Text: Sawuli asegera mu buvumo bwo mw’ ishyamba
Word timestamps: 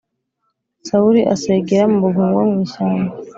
Sawuli 0.87 1.21
asegera 1.33 1.85
mu 1.91 1.97
buvumo 2.03 2.27
bwo 2.33 2.43
mw’ 2.49 2.57
ishyamba 2.65 3.13